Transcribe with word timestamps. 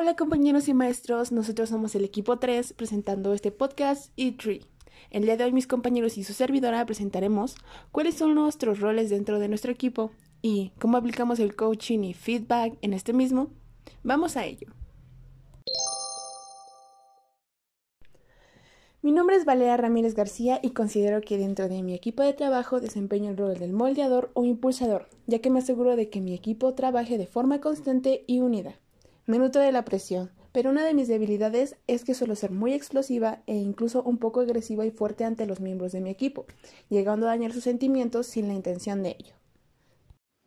Hola 0.00 0.14
compañeros 0.14 0.68
y 0.68 0.74
maestros, 0.74 1.32
nosotros 1.32 1.70
somos 1.70 1.96
el 1.96 2.04
equipo 2.04 2.38
3 2.38 2.72
presentando 2.74 3.34
este 3.34 3.50
podcast 3.50 4.16
E3. 4.16 4.64
El 5.10 5.24
día 5.24 5.36
de 5.36 5.42
hoy 5.42 5.52
mis 5.52 5.66
compañeros 5.66 6.18
y 6.18 6.22
su 6.22 6.34
servidora 6.34 6.86
presentaremos 6.86 7.56
cuáles 7.90 8.14
son 8.14 8.36
nuestros 8.36 8.78
roles 8.78 9.10
dentro 9.10 9.40
de 9.40 9.48
nuestro 9.48 9.72
equipo 9.72 10.12
y 10.40 10.70
cómo 10.78 10.98
aplicamos 10.98 11.40
el 11.40 11.56
coaching 11.56 12.04
y 12.04 12.14
feedback 12.14 12.78
en 12.80 12.92
este 12.92 13.12
mismo. 13.12 13.50
Vamos 14.04 14.36
a 14.36 14.46
ello. 14.46 14.68
Mi 19.02 19.10
nombre 19.10 19.34
es 19.34 19.44
Valeria 19.44 19.76
Ramírez 19.76 20.14
García 20.14 20.60
y 20.62 20.70
considero 20.70 21.22
que 21.22 21.38
dentro 21.38 21.68
de 21.68 21.82
mi 21.82 21.94
equipo 21.94 22.22
de 22.22 22.34
trabajo 22.34 22.80
desempeño 22.80 23.32
el 23.32 23.36
rol 23.36 23.58
del 23.58 23.72
moldeador 23.72 24.30
o 24.34 24.44
impulsador, 24.44 25.08
ya 25.26 25.40
que 25.40 25.50
me 25.50 25.58
aseguro 25.58 25.96
de 25.96 26.08
que 26.08 26.20
mi 26.20 26.34
equipo 26.34 26.72
trabaje 26.74 27.18
de 27.18 27.26
forma 27.26 27.60
constante 27.60 28.22
y 28.28 28.38
unida. 28.38 28.78
Me 29.28 29.38
de 29.38 29.72
la 29.72 29.84
presión, 29.84 30.30
pero 30.52 30.70
una 30.70 30.86
de 30.86 30.94
mis 30.94 31.06
debilidades 31.06 31.76
es 31.86 32.02
que 32.02 32.14
suelo 32.14 32.34
ser 32.34 32.50
muy 32.50 32.72
explosiva 32.72 33.42
e 33.46 33.56
incluso 33.56 34.02
un 34.02 34.16
poco 34.16 34.40
agresiva 34.40 34.86
y 34.86 34.90
fuerte 34.90 35.24
ante 35.24 35.44
los 35.44 35.60
miembros 35.60 35.92
de 35.92 36.00
mi 36.00 36.08
equipo, 36.08 36.46
llegando 36.88 37.26
a 37.26 37.28
dañar 37.28 37.52
sus 37.52 37.64
sentimientos 37.64 38.26
sin 38.26 38.48
la 38.48 38.54
intención 38.54 39.02
de 39.02 39.16
ello. 39.18 39.34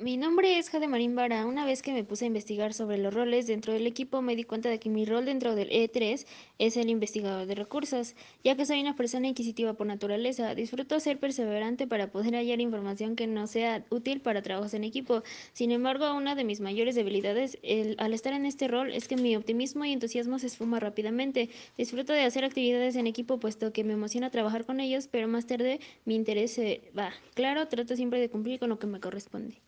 Mi 0.00 0.16
nombre 0.16 0.60
es 0.60 0.70
Jade 0.70 0.86
Marín 0.86 1.16
Vara. 1.16 1.44
Una 1.44 1.66
vez 1.66 1.82
que 1.82 1.92
me 1.92 2.04
puse 2.04 2.24
a 2.24 2.28
investigar 2.28 2.72
sobre 2.72 2.98
los 2.98 3.12
roles 3.12 3.48
dentro 3.48 3.72
del 3.72 3.84
equipo, 3.84 4.22
me 4.22 4.36
di 4.36 4.44
cuenta 4.44 4.68
de 4.68 4.78
que 4.78 4.88
mi 4.90 5.04
rol 5.04 5.24
dentro 5.24 5.56
del 5.56 5.70
E3 5.70 6.24
es 6.58 6.76
el 6.76 6.88
investigador 6.88 7.46
de 7.48 7.56
recursos, 7.56 8.14
ya 8.44 8.54
que 8.54 8.64
soy 8.64 8.80
una 8.80 8.94
persona 8.94 9.26
inquisitiva 9.26 9.74
por 9.74 9.88
naturaleza. 9.88 10.54
Disfruto 10.54 11.00
ser 11.00 11.18
perseverante 11.18 11.88
para 11.88 12.12
poder 12.12 12.36
hallar 12.36 12.60
información 12.60 13.16
que 13.16 13.26
no 13.26 13.48
sea 13.48 13.84
útil 13.90 14.20
para 14.20 14.40
trabajos 14.40 14.72
en 14.72 14.84
equipo. 14.84 15.24
Sin 15.52 15.72
embargo, 15.72 16.14
una 16.14 16.36
de 16.36 16.44
mis 16.44 16.60
mayores 16.60 16.94
debilidades 16.94 17.58
al 17.98 18.14
estar 18.14 18.34
en 18.34 18.46
este 18.46 18.68
rol 18.68 18.92
es 18.92 19.08
que 19.08 19.16
mi 19.16 19.34
optimismo 19.34 19.84
y 19.84 19.92
entusiasmo 19.92 20.38
se 20.38 20.46
esfuma 20.46 20.78
rápidamente. 20.78 21.50
Disfruto 21.76 22.12
de 22.12 22.22
hacer 22.22 22.44
actividades 22.44 22.94
en 22.94 23.08
equipo 23.08 23.40
puesto 23.40 23.72
que 23.72 23.82
me 23.82 23.94
emociona 23.94 24.30
trabajar 24.30 24.64
con 24.64 24.78
ellos, 24.78 25.08
pero 25.08 25.26
más 25.26 25.48
tarde 25.48 25.80
mi 26.04 26.14
interés 26.14 26.52
se 26.52 26.82
va. 26.96 27.12
Claro, 27.34 27.66
trato 27.66 27.96
siempre 27.96 28.20
de 28.20 28.30
cumplir 28.30 28.60
con 28.60 28.68
lo 28.68 28.78
que 28.78 28.86
me 28.86 29.00
corresponde. 29.00 29.60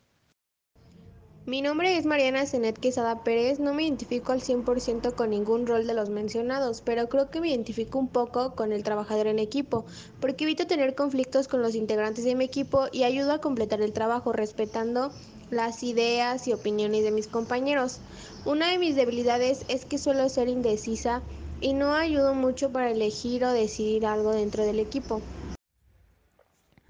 Mi 1.51 1.61
nombre 1.61 1.97
es 1.97 2.05
Mariana 2.05 2.45
Zenet 2.45 2.79
Quesada 2.79 3.25
Pérez, 3.25 3.59
no 3.59 3.73
me 3.73 3.83
identifico 3.83 4.31
al 4.31 4.39
100% 4.39 5.15
con 5.15 5.31
ningún 5.31 5.67
rol 5.67 5.85
de 5.85 5.93
los 5.93 6.07
mencionados, 6.07 6.81
pero 6.81 7.09
creo 7.09 7.29
que 7.29 7.41
me 7.41 7.49
identifico 7.49 7.99
un 7.99 8.07
poco 8.07 8.55
con 8.55 8.71
el 8.71 8.83
trabajador 8.83 9.27
en 9.27 9.37
equipo, 9.37 9.83
porque 10.21 10.45
evito 10.45 10.65
tener 10.65 10.95
conflictos 10.95 11.49
con 11.49 11.61
los 11.61 11.75
integrantes 11.75 12.23
de 12.23 12.35
mi 12.35 12.45
equipo 12.45 12.85
y 12.93 13.03
ayudo 13.03 13.33
a 13.33 13.41
completar 13.41 13.81
el 13.81 13.91
trabajo 13.91 14.31
respetando 14.31 15.11
las 15.49 15.83
ideas 15.83 16.47
y 16.47 16.53
opiniones 16.53 17.03
de 17.03 17.11
mis 17.11 17.27
compañeros. 17.27 17.99
Una 18.45 18.71
de 18.71 18.79
mis 18.79 18.95
debilidades 18.95 19.65
es 19.67 19.83
que 19.83 19.97
suelo 19.97 20.29
ser 20.29 20.47
indecisa 20.47 21.21
y 21.59 21.73
no 21.73 21.95
ayudo 21.95 22.33
mucho 22.33 22.71
para 22.71 22.91
elegir 22.91 23.43
o 23.43 23.51
decidir 23.51 24.05
algo 24.05 24.31
dentro 24.31 24.63
del 24.63 24.79
equipo. 24.79 25.21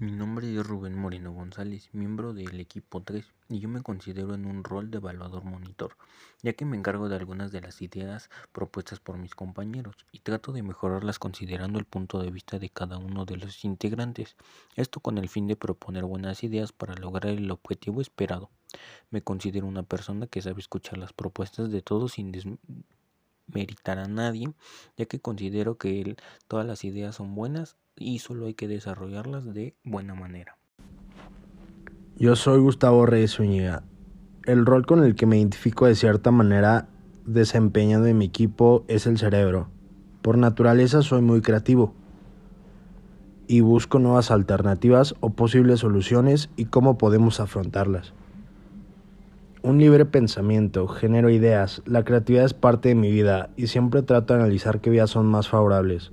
Mi 0.02 0.10
nombre 0.10 0.52
es 0.52 0.66
Rubén 0.66 0.98
Moreno 0.98 1.30
González, 1.30 1.88
miembro 1.92 2.34
del 2.34 2.58
equipo 2.58 3.04
3, 3.04 3.24
y 3.50 3.60
yo 3.60 3.68
me 3.68 3.82
considero 3.82 4.34
en 4.34 4.46
un 4.46 4.64
rol 4.64 4.90
de 4.90 4.96
evaluador 4.96 5.44
monitor, 5.44 5.96
ya 6.42 6.54
que 6.54 6.64
me 6.64 6.76
encargo 6.76 7.08
de 7.08 7.14
algunas 7.14 7.52
de 7.52 7.60
las 7.60 7.80
ideas 7.82 8.28
propuestas 8.50 8.98
por 8.98 9.16
mis 9.16 9.36
compañeros 9.36 9.94
y 10.10 10.18
trato 10.18 10.50
de 10.50 10.64
mejorarlas 10.64 11.20
considerando 11.20 11.78
el 11.78 11.84
punto 11.84 12.20
de 12.20 12.32
vista 12.32 12.58
de 12.58 12.68
cada 12.68 12.98
uno 12.98 13.26
de 13.26 13.36
los 13.36 13.64
integrantes, 13.64 14.34
esto 14.74 14.98
con 14.98 15.18
el 15.18 15.28
fin 15.28 15.46
de 15.46 15.54
proponer 15.54 16.02
buenas 16.02 16.42
ideas 16.42 16.72
para 16.72 16.96
lograr 16.96 17.34
el 17.34 17.48
objetivo 17.52 18.00
esperado. 18.00 18.50
Me 19.12 19.22
considero 19.22 19.68
una 19.68 19.84
persona 19.84 20.26
que 20.26 20.42
sabe 20.42 20.58
escuchar 20.58 20.98
las 20.98 21.12
propuestas 21.12 21.70
de 21.70 21.80
todos 21.80 22.14
sin 22.14 22.32
desmeritar 23.46 23.98
a 23.98 24.08
nadie, 24.08 24.52
ya 24.96 25.06
que 25.06 25.20
considero 25.20 25.76
que 25.76 26.16
todas 26.48 26.66
las 26.66 26.84
ideas 26.84 27.16
son 27.16 27.34
buenas 27.34 27.76
y 27.96 28.18
solo 28.18 28.46
hay 28.46 28.54
que 28.54 28.68
desarrollarlas 28.68 29.52
de 29.52 29.74
buena 29.84 30.14
manera. 30.14 30.56
Yo 32.16 32.36
soy 32.36 32.60
Gustavo 32.60 33.06
Reyes 33.06 33.34
Zúñiga. 33.34 33.82
El 34.44 34.66
rol 34.66 34.86
con 34.86 35.04
el 35.04 35.14
que 35.14 35.26
me 35.26 35.38
identifico 35.38 35.86
de 35.86 35.94
cierta 35.94 36.30
manera 36.30 36.88
desempeñando 37.26 38.06
en 38.06 38.18
mi 38.18 38.26
equipo 38.26 38.84
es 38.88 39.06
el 39.06 39.18
cerebro. 39.18 39.68
Por 40.20 40.38
naturaleza 40.38 41.02
soy 41.02 41.22
muy 41.22 41.40
creativo 41.40 41.94
y 43.46 43.60
busco 43.60 43.98
nuevas 43.98 44.30
alternativas 44.30 45.14
o 45.20 45.30
posibles 45.30 45.80
soluciones 45.80 46.50
y 46.56 46.66
cómo 46.66 46.96
podemos 46.96 47.40
afrontarlas. 47.40 48.14
Un 49.64 49.78
libre 49.78 50.04
pensamiento, 50.04 50.88
genero 50.88 51.30
ideas, 51.30 51.82
la 51.86 52.02
creatividad 52.02 52.44
es 52.44 52.52
parte 52.52 52.88
de 52.88 52.96
mi 52.96 53.12
vida 53.12 53.50
y 53.56 53.68
siempre 53.68 54.02
trato 54.02 54.34
de 54.34 54.40
analizar 54.40 54.80
qué 54.80 54.90
vías 54.90 55.10
son 55.10 55.26
más 55.26 55.48
favorables. 55.48 56.10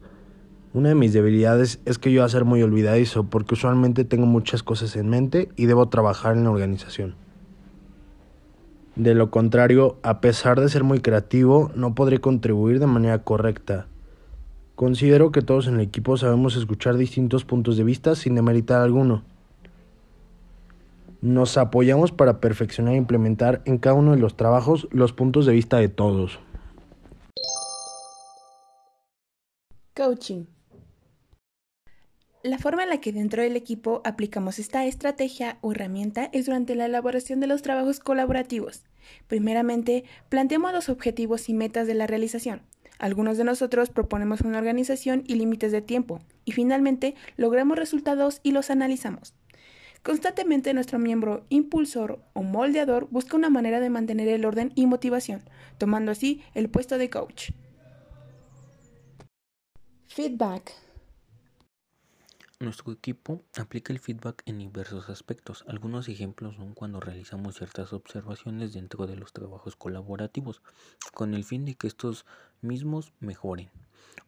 Una 0.72 0.90
de 0.90 0.96
mis 0.96 1.14
debilidades 1.14 1.80
es 1.86 1.98
que 1.98 2.12
yo 2.12 2.24
a 2.24 2.30
ser 2.30 2.46
muy 2.46 2.62
olvidadizo 2.62 3.24
porque 3.24 3.56
usualmente 3.56 4.06
tengo 4.06 4.28
muchas 4.28 4.62
cosas 4.62 4.96
en 4.96 5.10
mente 5.10 5.50
y 5.56 5.66
debo 5.66 5.90
trabajar 5.90 6.38
en 6.38 6.44
la 6.44 6.52
organización. 6.52 7.16
De 8.96 9.16
lo 9.16 9.32
contrario, 9.32 9.98
a 10.04 10.22
pesar 10.22 10.62
de 10.62 10.70
ser 10.70 10.84
muy 10.84 11.00
creativo, 11.00 11.72
no 11.74 11.96
podré 11.96 12.20
contribuir 12.20 12.80
de 12.80 12.86
manera 12.86 13.24
correcta. 13.24 13.88
Considero 14.76 15.32
que 15.32 15.42
todos 15.42 15.66
en 15.66 15.76
el 15.76 15.82
equipo 15.82 16.18
sabemos 16.18 16.56
escuchar 16.56 16.98
distintos 16.98 17.46
puntos 17.46 17.78
de 17.78 17.84
vista 17.84 18.14
sin 18.14 18.36
demeritar 18.36 18.84
alguno. 18.84 19.24
Nos 21.22 21.58
apoyamos 21.58 22.14
para 22.14 22.40
perfeccionar 22.40 22.94
e 22.94 22.98
implementar 22.98 23.62
en 23.66 23.78
cada 23.78 23.96
uno 23.96 24.12
de 24.12 24.20
los 24.20 24.38
trabajos 24.38 24.88
los 24.92 25.12
puntos 25.12 25.46
de 25.46 25.52
vista 25.54 25.78
de 25.78 25.90
todos. 25.90 26.40
Coaching. 29.96 30.46
La 32.42 32.58
forma 32.58 32.84
en 32.84 32.90
la 32.90 33.02
que 33.02 33.12
dentro 33.12 33.44
del 33.44 33.58
equipo 33.58 34.02
aplicamos 34.06 34.60
esta 34.60 34.86
estrategia 34.86 35.58
o 35.60 35.74
herramienta 35.74 36.30
es 36.32 36.46
durante 36.46 36.74
la 36.74 36.86
elaboración 36.86 37.42
de 37.42 37.48
los 37.48 37.64
trabajos 37.64 38.00
colaborativos. 38.00 38.86
Primeramente, 39.28 40.06
planteamos 40.30 40.72
los 40.72 40.88
objetivos 40.88 41.50
y 41.50 41.54
metas 41.54 41.86
de 41.86 41.96
la 41.96 42.08
realización. 42.08 42.62
Algunos 42.98 43.38
de 43.38 43.44
nosotros 43.44 43.90
proponemos 43.90 44.40
una 44.40 44.58
organización 44.58 45.24
y 45.28 45.36
límites 45.36 45.74
de 45.74 45.82
tiempo, 45.82 46.22
y 46.46 46.54
finalmente 46.54 47.16
logramos 47.36 47.78
resultados 47.78 48.40
y 48.42 48.54
los 48.54 48.70
analizamos. 48.70 49.34
Constantemente 50.04 50.74
nuestro 50.74 50.98
miembro 50.98 51.46
impulsor 51.50 52.24
o 52.34 52.42
moldeador 52.42 53.08
busca 53.12 53.36
una 53.36 53.50
manera 53.50 53.80
de 53.80 53.90
mantener 53.90 54.28
el 54.30 54.46
orden 54.46 54.72
y 54.76 54.86
motivación, 54.86 55.44
tomando 55.78 56.12
así 56.12 56.42
el 56.54 56.70
puesto 56.70 56.98
de 56.98 57.10
coach. 57.10 57.52
Feedback. 60.08 60.74
Nuestro 62.62 62.92
equipo 62.92 63.42
aplica 63.58 63.94
el 63.94 64.00
feedback 64.00 64.44
en 64.46 64.58
diversos 64.58 65.10
aspectos. 65.10 65.64
Algunos 65.68 66.10
ejemplos 66.10 66.56
son 66.56 66.74
cuando 66.74 67.00
realizamos 67.00 67.56
ciertas 67.56 67.94
observaciones 67.94 68.74
dentro 68.74 69.08
de 69.08 69.16
los 69.16 69.32
trabajos 69.32 69.78
colaborativos, 69.78 70.62
con 71.14 71.34
el 71.34 71.46
fin 71.46 71.64
de 71.64 71.76
que 71.76 71.88
estos 71.88 72.26
mismos 72.62 73.14
mejoren, 73.22 73.70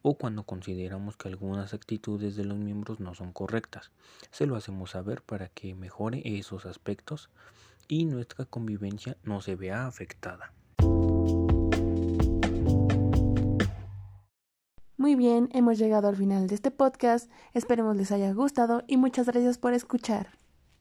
o 0.01 0.15
cuando 0.15 0.43
consideramos 0.43 1.17
que 1.17 1.27
algunas 1.27 1.73
actitudes 1.73 2.35
de 2.35 2.45
los 2.45 2.57
miembros 2.57 2.99
no 2.99 3.13
son 3.15 3.31
correctas. 3.31 3.91
Se 4.31 4.45
lo 4.45 4.55
hacemos 4.55 4.91
saber 4.91 5.21
para 5.21 5.49
que 5.49 5.75
mejore 5.75 6.21
esos 6.25 6.65
aspectos 6.65 7.29
y 7.87 8.05
nuestra 8.05 8.45
convivencia 8.45 9.17
no 9.23 9.41
se 9.41 9.55
vea 9.55 9.85
afectada. 9.87 10.53
Muy 14.97 15.15
bien, 15.15 15.49
hemos 15.51 15.79
llegado 15.79 16.07
al 16.07 16.15
final 16.15 16.47
de 16.47 16.55
este 16.55 16.69
podcast. 16.69 17.29
Esperemos 17.53 17.95
les 17.95 18.11
haya 18.11 18.31
gustado 18.33 18.83
y 18.87 18.97
muchas 18.97 19.25
gracias 19.25 19.57
por 19.57 19.73
escuchar. 19.73 20.40